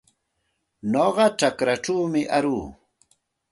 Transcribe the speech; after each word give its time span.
Nuqa 0.91 1.25
chakraćhawmi 1.39 2.21
aruu. 2.37 2.65